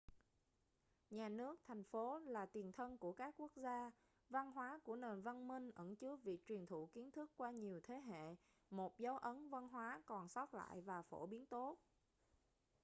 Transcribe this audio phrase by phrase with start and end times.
[1.09, 3.91] nhà nước thành phố là tiền thân của các quốc gia
[4.29, 7.79] văn hóa của nền văn minh ẩn chứa việc truyền thụ kiến thức qua nhiều
[7.83, 8.35] thế hệ
[8.69, 11.77] một dấu ấn văn hóa còn sót lại và phổ biến tốt